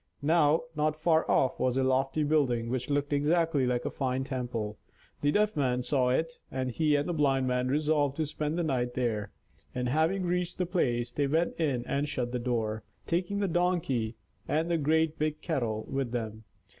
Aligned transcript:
Now, 0.23 0.61
not 0.75 0.95
far 0.99 1.29
off 1.29 1.59
was 1.59 1.77
a 1.77 1.83
lofty 1.83 2.23
building, 2.23 2.69
which 2.71 2.89
looked 2.89 3.13
exactly 3.13 3.67
like 3.67 3.85
a 3.85 3.91
fine 3.91 4.23
temple. 4.23 4.79
The 5.21 5.29
Deaf 5.31 5.55
Man 5.55 5.83
saw 5.83 6.09
it, 6.09 6.39
and 6.49 6.71
he 6.71 6.95
and 6.95 7.07
the 7.07 7.13
Blind 7.13 7.45
Man 7.47 7.67
resolved 7.67 8.15
to 8.17 8.25
spend 8.25 8.57
the 8.57 8.63
night 8.63 8.95
there; 8.95 9.31
and 9.75 9.87
having 9.87 10.23
reached 10.25 10.57
the 10.57 10.65
place, 10.65 11.11
they 11.11 11.27
went 11.27 11.53
in 11.59 11.85
and 11.85 12.09
shut 12.09 12.31
the 12.31 12.39
door, 12.39 12.81
taking 13.05 13.41
the 13.41 13.47
Donkey 13.47 14.15
and 14.47 14.71
the 14.71 14.77
great 14.79 15.19
big 15.19 15.39
kettle 15.39 15.85
with 15.87 16.09
them. 16.09 16.45